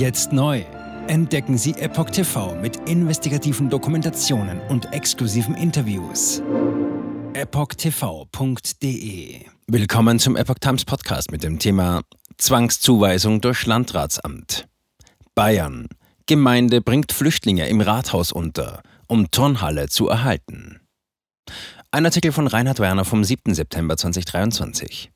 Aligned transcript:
Jetzt 0.00 0.32
neu. 0.32 0.64
Entdecken 1.08 1.58
Sie 1.58 1.72
Epoch 1.72 2.08
TV 2.08 2.54
mit 2.54 2.88
investigativen 2.88 3.68
Dokumentationen 3.68 4.58
und 4.70 4.94
exklusiven 4.94 5.54
Interviews. 5.54 6.42
EpochTV.de 7.34 8.64
Willkommen 9.66 10.18
zum 10.18 10.36
Epoch 10.36 10.58
Times 10.58 10.86
Podcast 10.86 11.30
mit 11.30 11.42
dem 11.42 11.58
Thema 11.58 12.00
Zwangszuweisung 12.38 13.42
durch 13.42 13.66
Landratsamt. 13.66 14.66
Bayern. 15.34 15.86
Gemeinde 16.24 16.80
bringt 16.80 17.12
Flüchtlinge 17.12 17.68
im 17.68 17.82
Rathaus 17.82 18.32
unter, 18.32 18.82
um 19.06 19.30
Turnhalle 19.30 19.90
zu 19.90 20.08
erhalten. 20.08 20.80
Ein 21.90 22.06
Artikel 22.06 22.32
von 22.32 22.46
Reinhard 22.46 22.78
Werner 22.78 23.04
vom 23.04 23.22
7. 23.22 23.54
September 23.54 23.98
2023. 23.98 25.12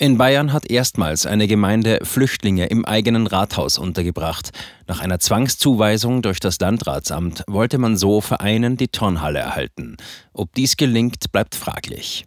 In 0.00 0.16
Bayern 0.16 0.52
hat 0.52 0.70
erstmals 0.70 1.26
eine 1.26 1.48
Gemeinde 1.48 1.98
Flüchtlinge 2.04 2.66
im 2.66 2.84
eigenen 2.84 3.26
Rathaus 3.26 3.78
untergebracht. 3.78 4.50
Nach 4.86 5.00
einer 5.00 5.18
Zwangszuweisung 5.18 6.22
durch 6.22 6.38
das 6.38 6.60
Landratsamt 6.60 7.42
wollte 7.48 7.78
man 7.78 7.96
so 7.96 8.20
Vereinen 8.20 8.76
die 8.76 8.86
Turnhalle 8.86 9.40
erhalten. 9.40 9.96
Ob 10.32 10.54
dies 10.54 10.76
gelingt, 10.76 11.32
bleibt 11.32 11.56
fraglich. 11.56 12.26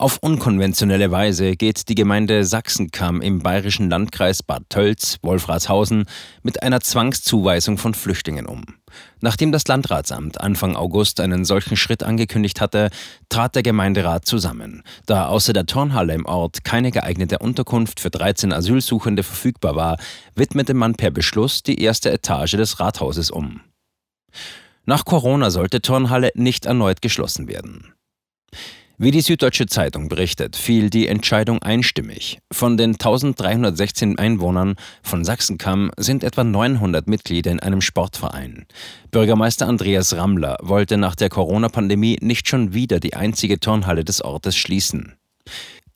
Auf 0.00 0.18
unkonventionelle 0.20 1.10
Weise 1.10 1.56
geht 1.56 1.88
die 1.88 1.96
Gemeinde 1.96 2.44
Sachsenkamm 2.44 3.20
im 3.20 3.40
bayerischen 3.40 3.90
Landkreis 3.90 4.44
Bad 4.44 4.62
Tölz, 4.68 5.16
Wolfratshausen 5.22 6.04
mit 6.44 6.62
einer 6.62 6.80
Zwangszuweisung 6.80 7.78
von 7.78 7.94
Flüchtlingen 7.94 8.46
um. 8.46 8.62
Nachdem 9.20 9.50
das 9.50 9.66
Landratsamt 9.66 10.40
Anfang 10.40 10.76
August 10.76 11.18
einen 11.18 11.44
solchen 11.44 11.76
Schritt 11.76 12.04
angekündigt 12.04 12.60
hatte, 12.60 12.90
trat 13.28 13.56
der 13.56 13.64
Gemeinderat 13.64 14.24
zusammen. 14.24 14.84
Da 15.06 15.26
außer 15.26 15.52
der 15.52 15.66
Turnhalle 15.66 16.14
im 16.14 16.26
Ort 16.26 16.62
keine 16.62 16.92
geeignete 16.92 17.40
Unterkunft 17.40 17.98
für 17.98 18.10
13 18.10 18.52
Asylsuchende 18.52 19.24
verfügbar 19.24 19.74
war, 19.74 19.96
widmete 20.36 20.74
man 20.74 20.94
per 20.94 21.10
Beschluss 21.10 21.64
die 21.64 21.82
erste 21.82 22.12
Etage 22.12 22.52
des 22.52 22.78
Rathauses 22.78 23.32
um. 23.32 23.62
Nach 24.86 25.04
Corona 25.04 25.50
sollte 25.50 25.82
Turnhalle 25.82 26.30
nicht 26.36 26.66
erneut 26.66 27.02
geschlossen 27.02 27.48
werden. 27.48 27.94
Wie 29.00 29.12
die 29.12 29.20
Süddeutsche 29.20 29.66
Zeitung 29.66 30.08
berichtet, 30.08 30.56
fiel 30.56 30.90
die 30.90 31.06
Entscheidung 31.06 31.62
einstimmig. 31.62 32.40
Von 32.50 32.76
den 32.76 32.94
1316 32.94 34.18
Einwohnern 34.18 34.74
von 35.04 35.24
Sachsenkamm 35.24 35.92
sind 35.96 36.24
etwa 36.24 36.42
900 36.42 37.06
Mitglieder 37.06 37.52
in 37.52 37.60
einem 37.60 37.80
Sportverein. 37.80 38.66
Bürgermeister 39.12 39.68
Andreas 39.68 40.16
Rammler 40.16 40.58
wollte 40.62 40.96
nach 40.96 41.14
der 41.14 41.28
Corona-Pandemie 41.28 42.18
nicht 42.22 42.48
schon 42.48 42.74
wieder 42.74 42.98
die 42.98 43.14
einzige 43.14 43.60
Turnhalle 43.60 44.02
des 44.02 44.20
Ortes 44.20 44.56
schließen. 44.56 45.14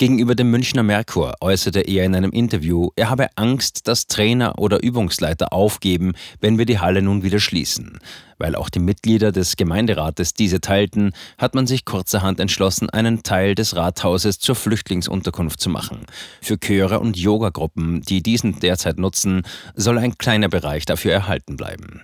Gegenüber 0.03 0.35
dem 0.35 0.51
Münchner 0.51 0.83
Merkur 0.83 1.35
äußerte 1.41 1.83
er 1.83 2.05
in 2.05 2.17
einem 2.17 2.33
Interview, 2.33 2.89
er 2.97 3.09
habe 3.09 3.29
Angst, 3.37 3.87
dass 3.87 4.09
Trainer 4.09 4.59
oder 4.59 4.83
Übungsleiter 4.83 5.53
aufgeben, 5.53 6.15
wenn 6.41 6.59
wir 6.59 6.67
die 6.67 6.81
Halle 6.81 7.03
nun 7.03 7.23
wieder 7.23 7.39
schließen. 7.39 8.01
Weil 8.37 8.57
auch 8.57 8.69
die 8.69 8.81
Mitglieder 8.81 9.31
des 9.31 9.55
Gemeinderates 9.57 10.35
diese 10.35 10.61
teilten, 10.61 11.13
hat 11.39 11.55
man 11.55 11.69
sich 11.69 11.85
kurzerhand 11.85 12.41
entschlossen, 12.41 12.91
einen 12.91 13.23
Teil 13.23 13.55
des 13.55 13.77
Rathauses 13.77 14.41
zur 14.41 14.57
Flüchtlingsunterkunft 14.57 15.61
zu 15.61 15.71
machen. 15.71 16.01
Für 16.41 16.59
Chöre 16.59 16.99
und 16.99 17.17
Yogagruppen, 17.17 18.03
die 18.03 18.25
diesen 18.25 18.59
derzeit 18.59 18.99
nutzen, 18.99 19.43
soll 19.77 19.99
ein 19.99 20.19
kleiner 20.19 20.49
Bereich 20.49 20.85
dafür 20.85 21.13
erhalten 21.13 21.57
bleiben. 21.57 22.03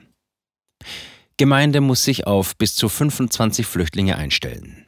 Gemeinde 1.36 1.80
muss 1.80 2.04
sich 2.04 2.28
auf 2.28 2.56
bis 2.56 2.76
zu 2.76 2.88
25 2.88 3.66
Flüchtlinge 3.66 4.16
einstellen. 4.16 4.84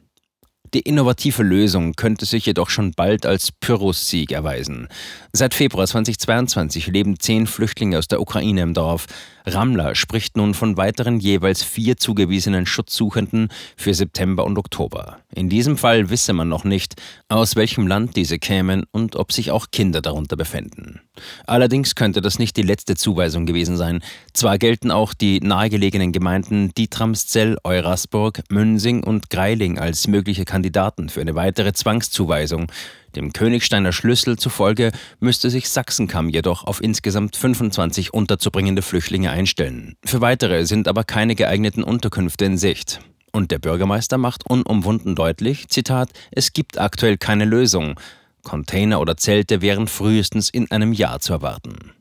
Die 0.73 0.79
innovative 0.79 1.43
Lösung 1.43 1.93
könnte 1.97 2.25
sich 2.25 2.45
jedoch 2.45 2.69
schon 2.69 2.91
bald 2.91 3.25
als 3.25 3.51
Pyrrhus-Sieg 3.51 4.31
erweisen. 4.31 4.87
Seit 5.33 5.53
Februar 5.53 5.85
2022 5.85 6.87
leben 6.87 7.19
zehn 7.19 7.45
Flüchtlinge 7.45 7.97
aus 7.97 8.07
der 8.07 8.21
Ukraine 8.21 8.61
im 8.61 8.73
Dorf. 8.73 9.07
Rammler 9.45 9.95
spricht 9.95 10.37
nun 10.37 10.53
von 10.53 10.77
weiteren 10.77 11.19
jeweils 11.19 11.63
vier 11.63 11.97
zugewiesenen 11.97 12.65
Schutzsuchenden 12.65 13.49
für 13.75 13.93
September 13.93 14.45
und 14.45 14.57
Oktober. 14.57 15.17
In 15.33 15.49
diesem 15.49 15.77
Fall 15.77 16.09
wisse 16.09 16.33
man 16.33 16.49
noch 16.49 16.63
nicht, 16.63 16.95
aus 17.29 17.55
welchem 17.55 17.87
Land 17.87 18.15
diese 18.15 18.39
kämen 18.39 18.83
und 18.91 19.15
ob 19.15 19.31
sich 19.31 19.51
auch 19.51 19.67
Kinder 19.71 20.01
darunter 20.01 20.35
befänden. 20.35 21.01
Allerdings 21.45 21.95
könnte 21.95 22.21
das 22.21 22.39
nicht 22.39 22.57
die 22.57 22.61
letzte 22.61 22.95
Zuweisung 22.95 23.45
gewesen 23.45 23.77
sein. 23.77 24.01
Zwar 24.33 24.57
gelten 24.57 24.91
auch 24.91 25.13
die 25.13 25.39
nahegelegenen 25.39 26.11
Gemeinden 26.11 26.73
Dietramszell, 26.73 27.57
Eurasburg, 27.63 28.41
Münsing 28.49 29.03
und 29.03 29.29
Greiling 29.29 29.79
als 29.79 30.07
mögliche 30.07 30.45
Kandidaten 30.45 31.09
für 31.09 31.21
eine 31.21 31.35
weitere 31.35 31.73
Zwangszuweisung. 31.73 32.71
Dem 33.15 33.33
Königsteiner 33.33 33.91
Schlüssel 33.91 34.37
zufolge 34.37 34.91
müsste 35.19 35.49
sich 35.49 35.69
Sachsenkamm 35.69 36.29
jedoch 36.29 36.63
auf 36.63 36.81
insgesamt 36.81 37.35
25 37.35 38.13
unterzubringende 38.13 38.81
Flüchtlinge 38.81 39.31
einstellen. 39.31 39.95
Für 40.05 40.21
weitere 40.21 40.65
sind 40.65 40.87
aber 40.87 41.03
keine 41.03 41.35
geeigneten 41.35 41.83
Unterkünfte 41.83 42.45
in 42.45 42.57
Sicht. 42.57 42.99
Und 43.31 43.51
der 43.51 43.59
Bürgermeister 43.59 44.17
macht 44.17 44.45
unumwunden 44.49 45.15
deutlich, 45.15 45.69
Zitat, 45.69 46.09
es 46.31 46.53
gibt 46.53 46.79
aktuell 46.79 47.17
keine 47.17 47.45
Lösung. 47.45 47.99
Container 48.43 48.99
oder 48.99 49.17
Zelte 49.17 49.61
wären 49.61 49.87
frühestens 49.87 50.49
in 50.49 50.69
einem 50.71 50.93
Jahr 50.93 51.19
zu 51.19 51.33
erwarten. 51.33 51.91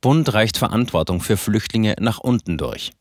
Bund 0.00 0.32
reicht 0.32 0.56
Verantwortung 0.56 1.20
für 1.20 1.36
Flüchtlinge 1.36 1.96
nach 2.00 2.18
unten 2.18 2.56
durch. 2.56 2.92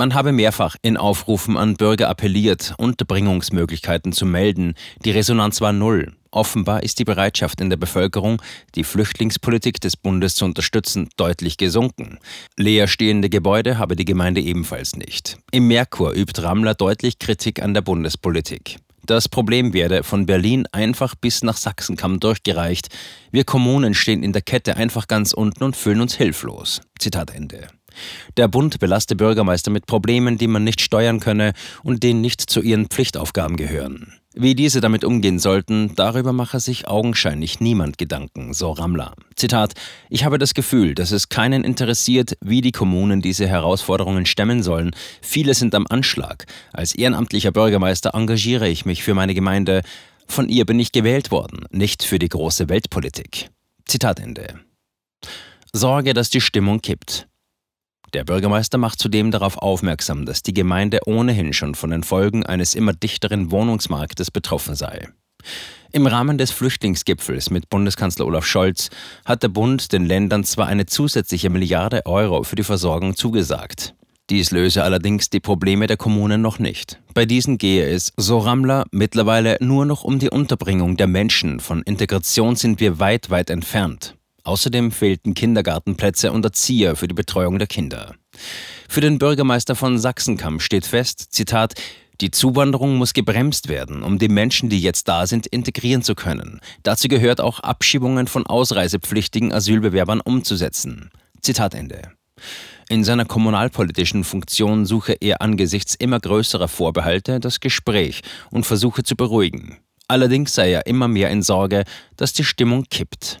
Man 0.00 0.14
habe 0.14 0.32
mehrfach 0.32 0.76
in 0.80 0.96
Aufrufen 0.96 1.58
an 1.58 1.76
Bürger 1.76 2.08
appelliert, 2.08 2.72
Unterbringungsmöglichkeiten 2.78 4.12
zu 4.12 4.24
melden. 4.24 4.72
Die 5.04 5.10
Resonanz 5.10 5.60
war 5.60 5.74
null. 5.74 6.14
Offenbar 6.30 6.82
ist 6.82 7.00
die 7.00 7.04
Bereitschaft 7.04 7.60
in 7.60 7.68
der 7.68 7.76
Bevölkerung, 7.76 8.40
die 8.76 8.84
Flüchtlingspolitik 8.84 9.78
des 9.78 9.98
Bundes 9.98 10.36
zu 10.36 10.46
unterstützen, 10.46 11.10
deutlich 11.18 11.58
gesunken. 11.58 12.18
Leerstehende 12.56 13.28
Gebäude 13.28 13.76
habe 13.76 13.94
die 13.94 14.06
Gemeinde 14.06 14.40
ebenfalls 14.40 14.96
nicht. 14.96 15.36
Im 15.50 15.68
Merkur 15.68 16.14
übt 16.14 16.40
Rammler 16.40 16.72
deutlich 16.72 17.18
Kritik 17.18 17.60
an 17.60 17.74
der 17.74 17.82
Bundespolitik. 17.82 18.78
Das 19.04 19.28
Problem 19.28 19.74
werde 19.74 20.02
von 20.02 20.24
Berlin 20.24 20.66
einfach 20.72 21.14
bis 21.14 21.42
nach 21.42 21.58
Sachsenkamm 21.58 22.20
durchgereicht. 22.20 22.88
Wir 23.32 23.44
Kommunen 23.44 23.92
stehen 23.92 24.22
in 24.22 24.32
der 24.32 24.40
Kette 24.40 24.78
einfach 24.78 25.08
ganz 25.08 25.34
unten 25.34 25.62
und 25.62 25.76
fühlen 25.76 26.00
uns 26.00 26.14
hilflos. 26.14 26.80
Zitat 26.98 27.34
Ende. 27.34 27.68
Der 28.36 28.48
Bund 28.48 28.78
belaste 28.78 29.16
Bürgermeister 29.16 29.70
mit 29.70 29.86
Problemen, 29.86 30.38
die 30.38 30.46
man 30.46 30.64
nicht 30.64 30.80
steuern 30.80 31.20
könne 31.20 31.52
und 31.82 32.02
denen 32.02 32.20
nicht 32.20 32.40
zu 32.40 32.60
ihren 32.60 32.86
Pflichtaufgaben 32.86 33.56
gehören. 33.56 34.14
Wie 34.32 34.54
diese 34.54 34.80
damit 34.80 35.04
umgehen 35.04 35.40
sollten, 35.40 35.96
darüber 35.96 36.32
mache 36.32 36.60
sich 36.60 36.86
augenscheinlich 36.86 37.58
niemand 37.58 37.98
Gedanken, 37.98 38.54
so 38.54 38.70
Ramler. 38.70 39.14
Zitat: 39.34 39.72
Ich 40.08 40.24
habe 40.24 40.38
das 40.38 40.54
Gefühl, 40.54 40.94
dass 40.94 41.10
es 41.10 41.30
keinen 41.30 41.64
interessiert, 41.64 42.38
wie 42.40 42.60
die 42.60 42.70
Kommunen 42.70 43.22
diese 43.22 43.48
Herausforderungen 43.48 44.26
stemmen 44.26 44.62
sollen. 44.62 44.92
Viele 45.20 45.54
sind 45.54 45.74
am 45.74 45.86
Anschlag. 45.88 46.46
Als 46.72 46.94
ehrenamtlicher 46.94 47.50
Bürgermeister 47.50 48.14
engagiere 48.14 48.68
ich 48.68 48.84
mich 48.86 49.02
für 49.02 49.14
meine 49.14 49.34
Gemeinde. 49.34 49.82
Von 50.28 50.48
ihr 50.48 50.64
bin 50.64 50.78
ich 50.78 50.92
gewählt 50.92 51.32
worden, 51.32 51.64
nicht 51.72 52.04
für 52.04 52.20
die 52.20 52.28
große 52.28 52.68
Weltpolitik. 52.68 53.50
Zitat 53.84 54.20
Ende. 54.20 54.60
Sorge, 55.72 56.14
dass 56.14 56.30
die 56.30 56.40
Stimmung 56.40 56.80
kippt. 56.80 57.26
Der 58.12 58.24
Bürgermeister 58.24 58.78
macht 58.78 58.98
zudem 58.98 59.30
darauf 59.30 59.58
aufmerksam, 59.58 60.26
dass 60.26 60.42
die 60.42 60.54
Gemeinde 60.54 61.00
ohnehin 61.06 61.52
schon 61.52 61.74
von 61.74 61.90
den 61.90 62.02
Folgen 62.02 62.44
eines 62.44 62.74
immer 62.74 62.92
dichteren 62.92 63.50
Wohnungsmarktes 63.50 64.30
betroffen 64.30 64.74
sei. 64.74 65.08
Im 65.92 66.06
Rahmen 66.06 66.38
des 66.38 66.50
Flüchtlingsgipfels 66.50 67.50
mit 67.50 67.68
Bundeskanzler 67.68 68.26
Olaf 68.26 68.46
Scholz 68.46 68.90
hat 69.24 69.42
der 69.42 69.48
Bund 69.48 69.92
den 69.92 70.04
Ländern 70.04 70.44
zwar 70.44 70.66
eine 70.66 70.86
zusätzliche 70.86 71.50
Milliarde 71.50 72.06
Euro 72.06 72.42
für 72.42 72.56
die 72.56 72.62
Versorgung 72.62 73.16
zugesagt. 73.16 73.94
Dies 74.28 74.52
löse 74.52 74.84
allerdings 74.84 75.28
die 75.28 75.40
Probleme 75.40 75.88
der 75.88 75.96
Kommunen 75.96 76.40
noch 76.40 76.60
nicht. 76.60 77.00
Bei 77.14 77.26
diesen 77.26 77.58
gehe 77.58 77.88
es, 77.88 78.12
so 78.16 78.38
Rammler, 78.38 78.84
mittlerweile 78.92 79.56
nur 79.60 79.86
noch 79.86 80.04
um 80.04 80.20
die 80.20 80.30
Unterbringung 80.30 80.96
der 80.96 81.08
Menschen. 81.08 81.58
Von 81.58 81.82
Integration 81.82 82.54
sind 82.54 82.78
wir 82.78 83.00
weit, 83.00 83.30
weit 83.30 83.50
entfernt. 83.50 84.14
Außerdem 84.44 84.92
fehlten 84.92 85.34
Kindergartenplätze 85.34 86.32
und 86.32 86.44
Erzieher 86.44 86.96
für 86.96 87.08
die 87.08 87.14
Betreuung 87.14 87.58
der 87.58 87.68
Kinder. 87.68 88.14
Für 88.88 89.00
den 89.00 89.18
Bürgermeister 89.18 89.76
von 89.76 89.98
Sachsenkamm 89.98 90.60
steht 90.60 90.86
fest, 90.86 91.32
Zitat, 91.32 91.74
die 92.20 92.30
Zuwanderung 92.30 92.96
muss 92.96 93.14
gebremst 93.14 93.68
werden, 93.68 94.02
um 94.02 94.18
die 94.18 94.28
Menschen, 94.28 94.68
die 94.68 94.80
jetzt 94.80 95.08
da 95.08 95.26
sind, 95.26 95.46
integrieren 95.46 96.02
zu 96.02 96.14
können. 96.14 96.60
Dazu 96.82 97.08
gehört 97.08 97.40
auch 97.40 97.60
Abschiebungen 97.60 98.26
von 98.26 98.46
ausreisepflichtigen 98.46 99.52
Asylbewerbern 99.52 100.20
umzusetzen. 100.20 101.10
Zitat 101.40 101.74
Ende. 101.74 102.12
In 102.90 103.04
seiner 103.04 103.24
kommunalpolitischen 103.24 104.24
Funktion 104.24 104.84
suche 104.84 105.12
er 105.20 105.40
angesichts 105.40 105.94
immer 105.94 106.18
größerer 106.18 106.68
Vorbehalte 106.68 107.40
das 107.40 107.60
Gespräch 107.60 108.20
und 108.50 108.66
versuche 108.66 109.02
zu 109.02 109.16
beruhigen. 109.16 109.78
Allerdings 110.08 110.54
sei 110.54 110.72
er 110.72 110.86
immer 110.86 111.06
mehr 111.06 111.30
in 111.30 111.42
Sorge, 111.42 111.84
dass 112.16 112.32
die 112.32 112.44
Stimmung 112.44 112.84
kippt. 112.90 113.40